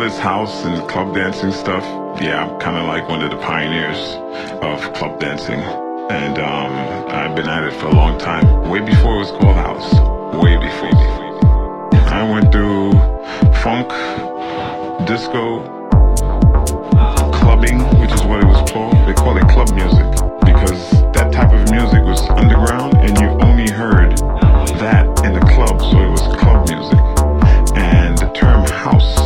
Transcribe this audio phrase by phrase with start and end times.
[0.00, 1.84] this house and club dancing stuff,
[2.22, 4.16] yeah, I'm kind of like one of the pioneers
[4.62, 5.60] of club dancing.
[6.10, 6.72] And um,
[7.10, 9.92] I've been at it for a long time, way before it was called house,
[10.42, 10.88] way before.
[12.08, 12.92] I went through
[13.60, 13.88] funk,
[15.06, 15.60] disco,
[17.30, 18.94] clubbing, which is what it was called.
[19.06, 20.08] They call it club music
[20.40, 24.16] because that type of music was underground and you only heard
[24.80, 26.98] that in the club, so it was club music.
[27.76, 29.19] And the term house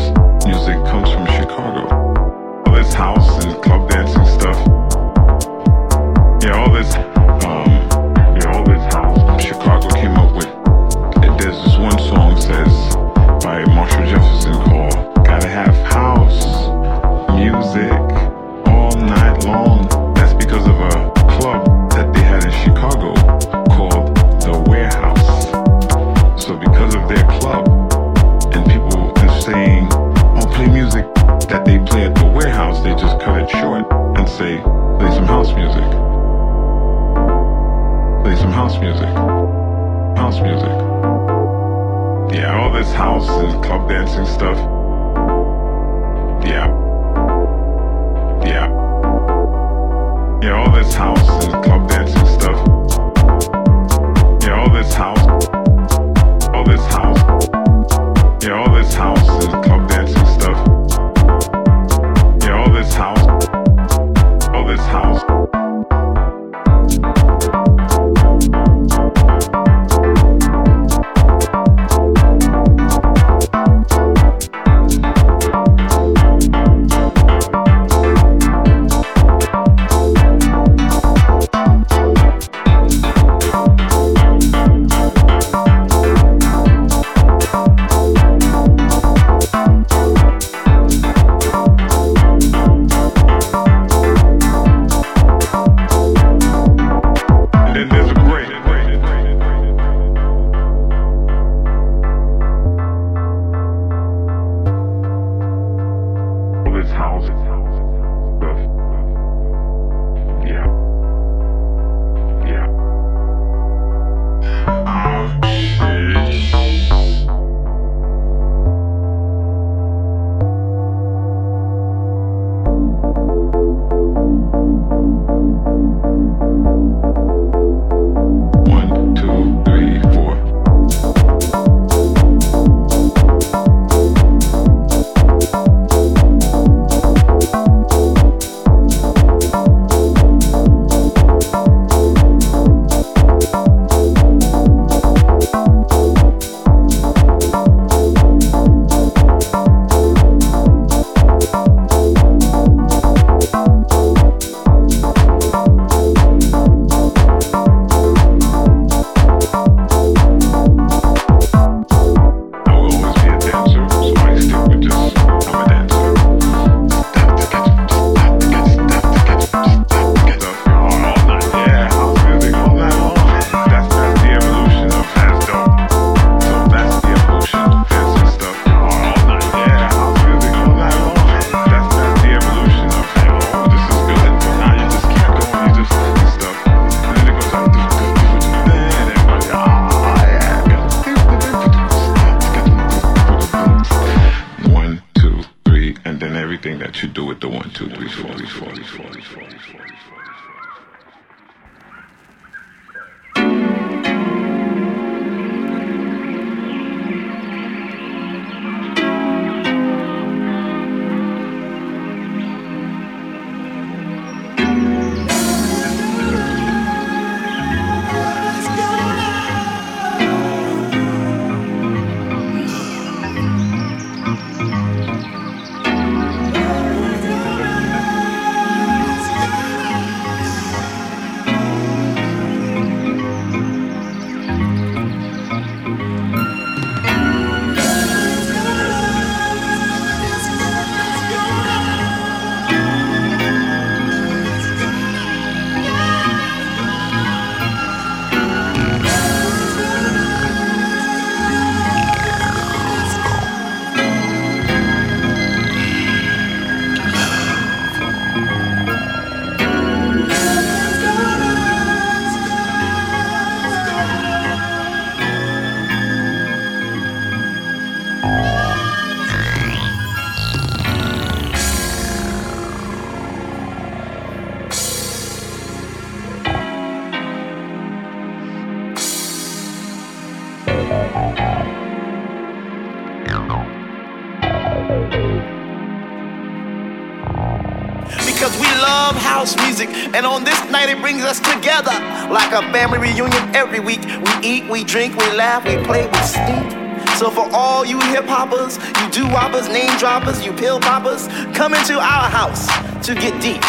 [290.14, 291.90] And on this night, it brings us together
[292.30, 293.98] like a family reunion every week.
[294.00, 296.84] We eat, we drink, we laugh, we play, we sleep.
[297.18, 301.26] So for all you hip hoppers, you do whoppers, name droppers, you pill poppers,
[301.56, 302.68] come into our house
[303.06, 303.60] to get deep.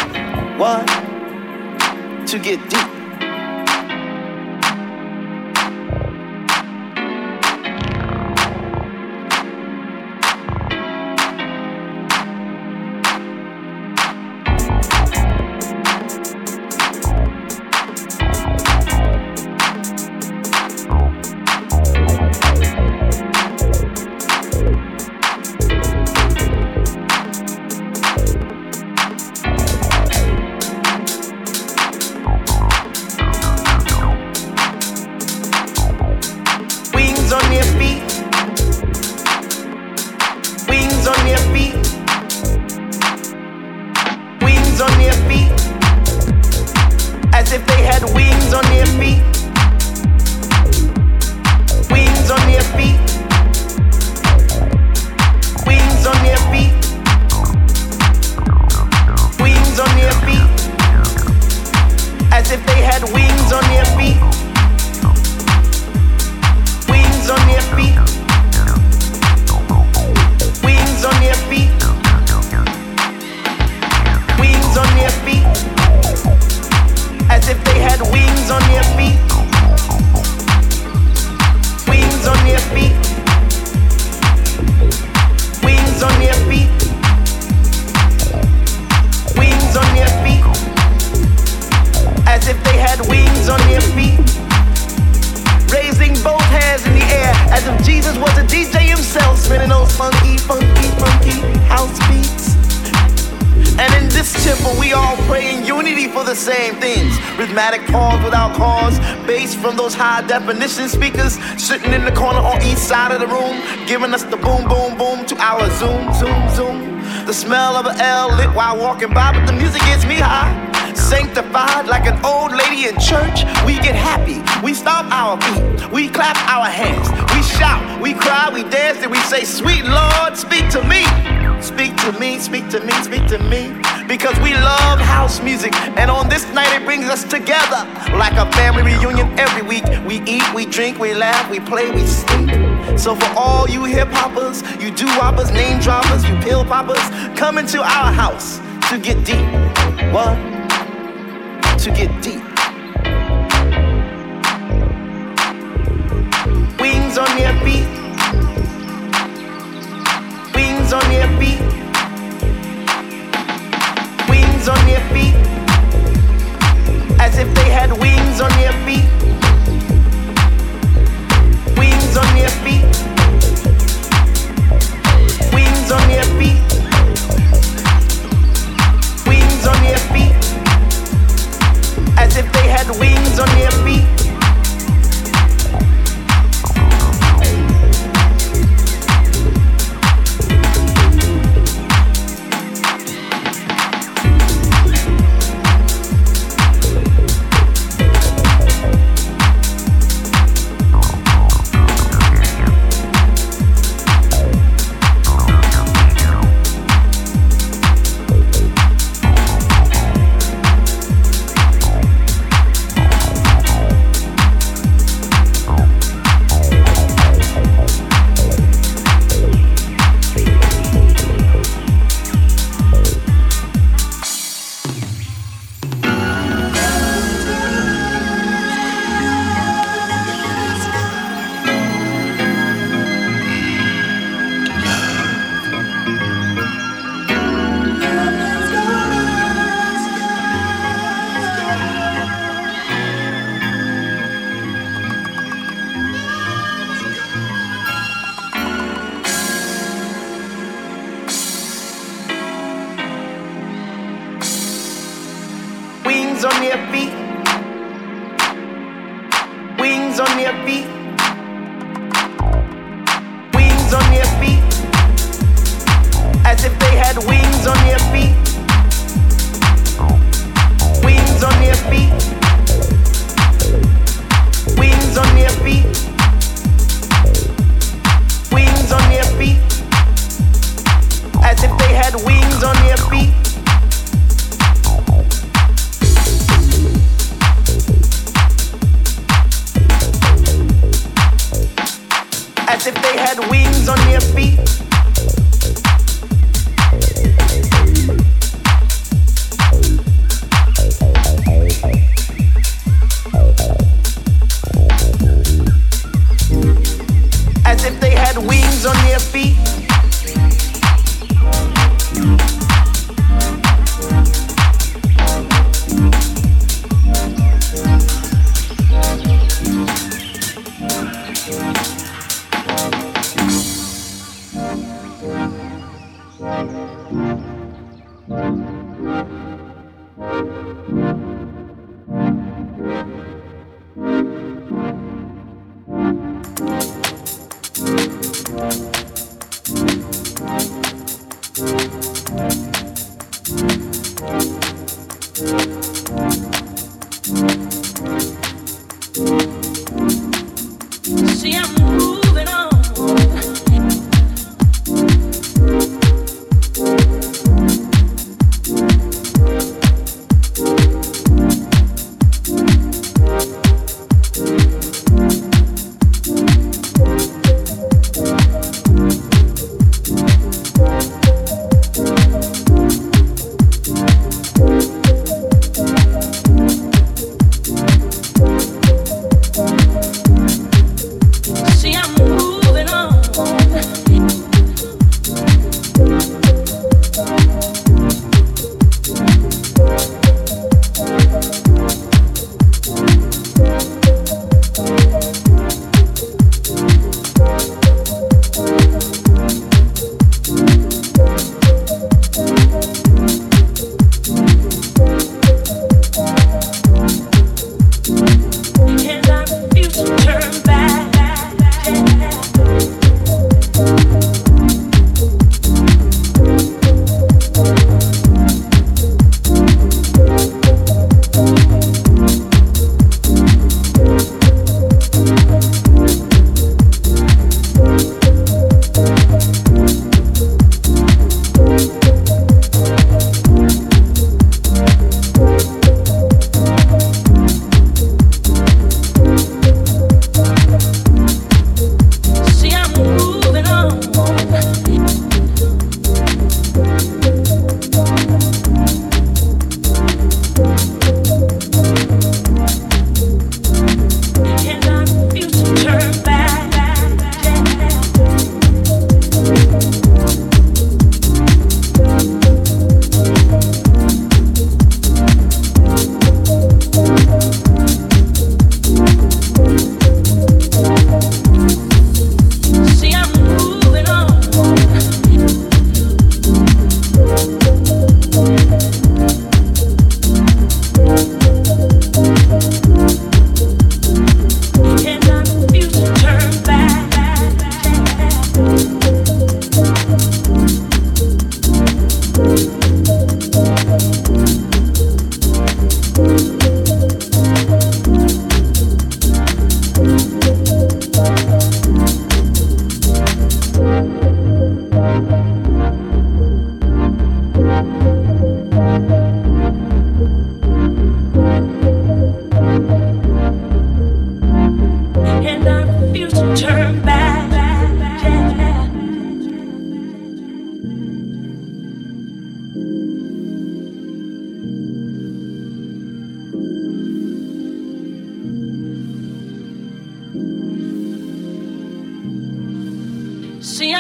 [0.60, 0.86] What?
[2.28, 2.85] To get deep.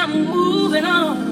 [0.07, 1.24] I'm moving on.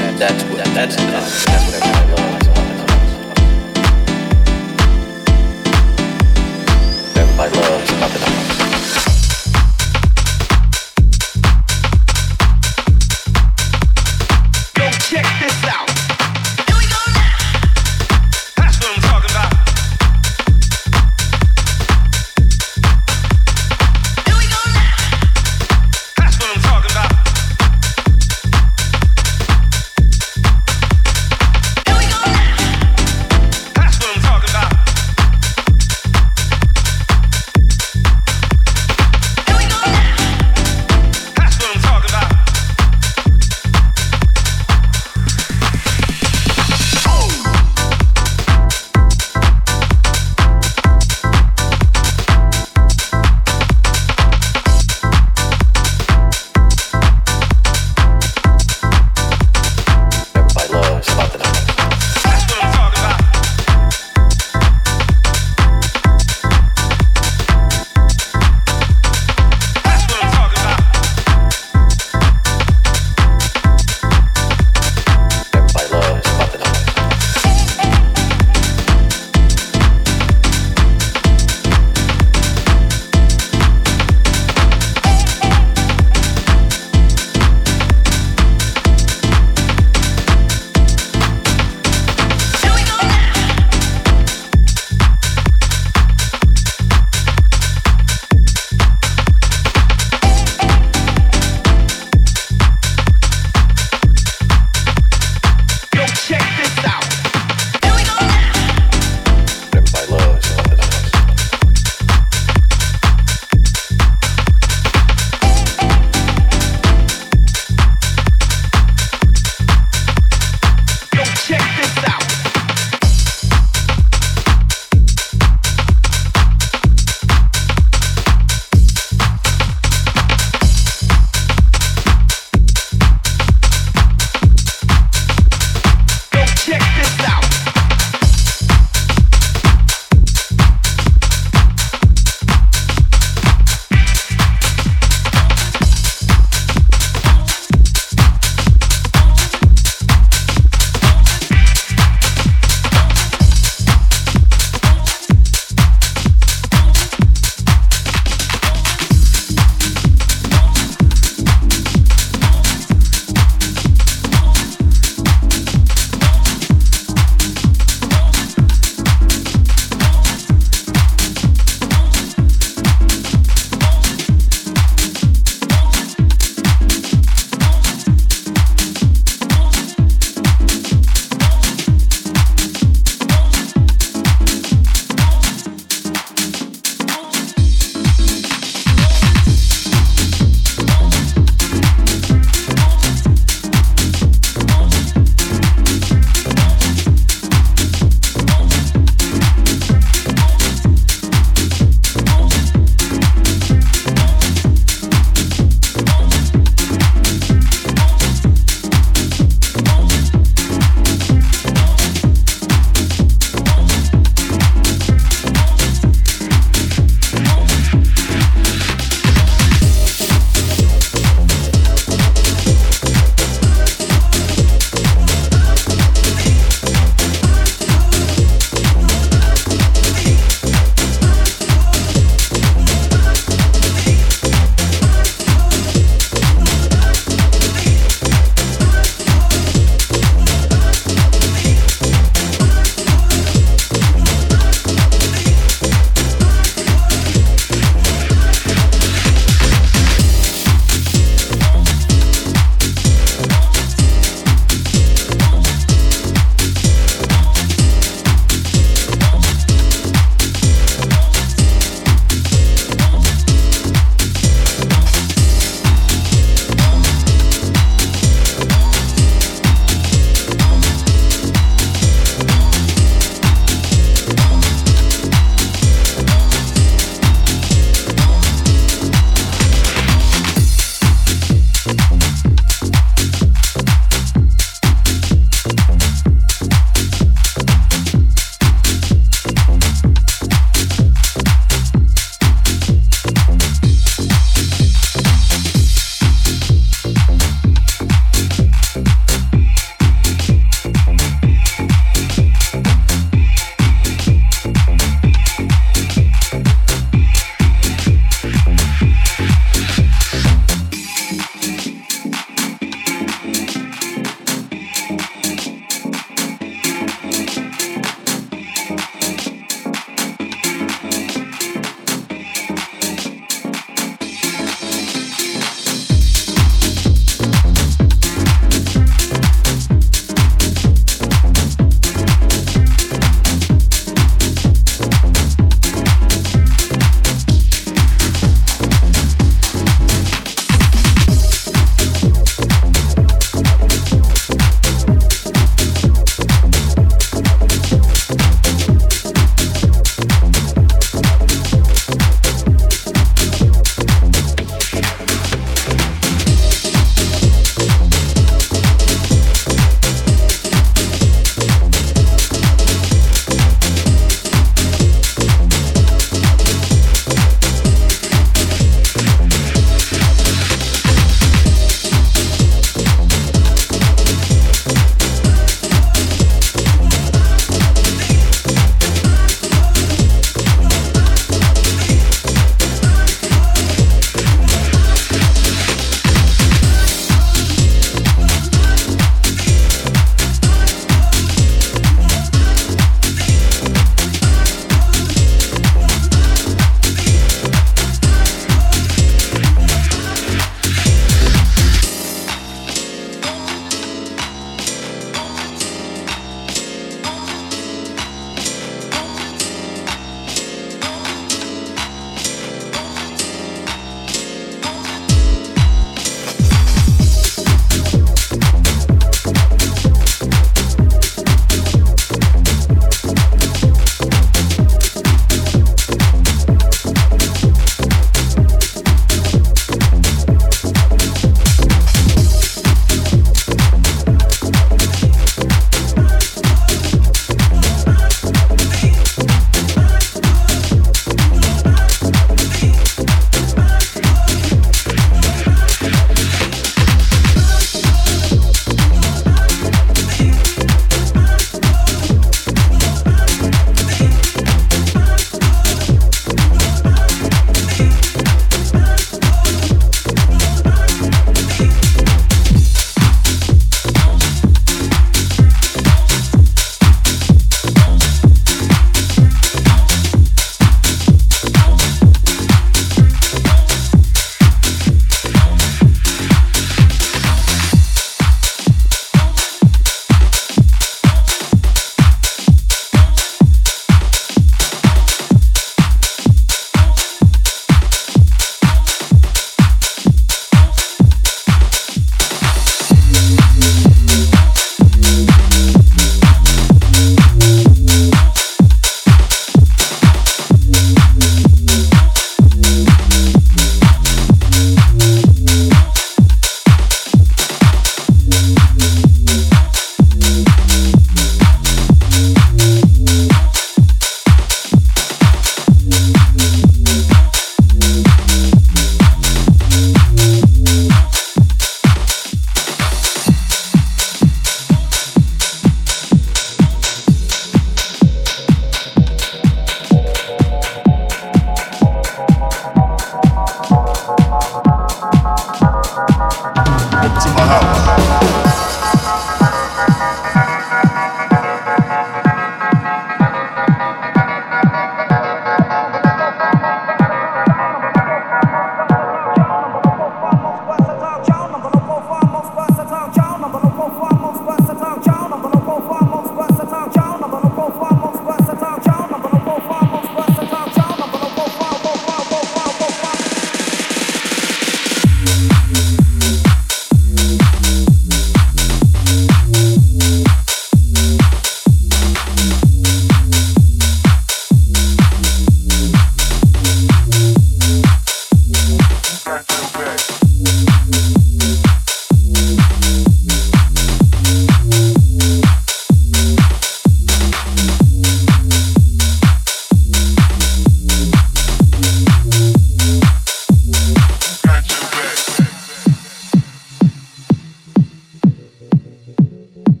[599.86, 600.00] Thank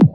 [0.00, 0.11] you.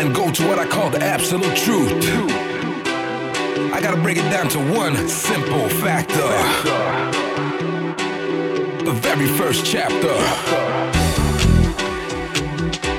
[0.00, 1.92] And go to what I call the absolute truth.
[3.72, 6.30] I gotta break it down to one simple factor.
[8.84, 10.14] The very first chapter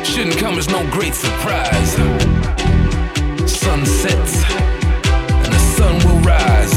[0.04, 1.94] shouldn't come as no great surprise.
[3.50, 4.44] Sun sets
[5.44, 6.71] and the sun will rise.